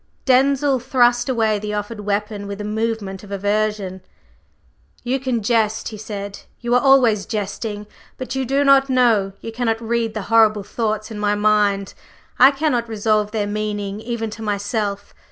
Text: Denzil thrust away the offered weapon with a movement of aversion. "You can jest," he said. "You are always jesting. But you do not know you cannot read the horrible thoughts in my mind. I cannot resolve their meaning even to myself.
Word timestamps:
Denzil 0.25 0.79
thrust 0.79 1.29
away 1.29 1.59
the 1.59 1.75
offered 1.75 1.99
weapon 1.99 2.47
with 2.47 2.59
a 2.59 2.63
movement 2.63 3.23
of 3.23 3.31
aversion. 3.31 4.01
"You 5.03 5.19
can 5.19 5.43
jest," 5.43 5.89
he 5.89 5.97
said. 5.99 6.39
"You 6.59 6.73
are 6.73 6.81
always 6.81 7.27
jesting. 7.27 7.85
But 8.17 8.33
you 8.33 8.43
do 8.43 8.63
not 8.63 8.89
know 8.89 9.33
you 9.41 9.51
cannot 9.51 9.79
read 9.79 10.15
the 10.15 10.23
horrible 10.33 10.63
thoughts 10.63 11.11
in 11.11 11.19
my 11.19 11.35
mind. 11.35 11.93
I 12.39 12.49
cannot 12.49 12.89
resolve 12.89 13.29
their 13.29 13.45
meaning 13.45 13.99
even 13.99 14.31
to 14.31 14.41
myself. 14.41 15.13